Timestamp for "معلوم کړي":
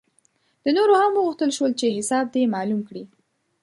2.55-3.03